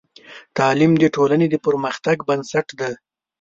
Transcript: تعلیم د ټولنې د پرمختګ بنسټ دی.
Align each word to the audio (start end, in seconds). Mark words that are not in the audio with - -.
تعلیم 0.57 0.91
د 0.99 1.03
ټولنې 1.15 1.47
د 1.49 1.55
پرمختګ 1.65 2.17
بنسټ 2.27 2.67
دی. 2.79 2.93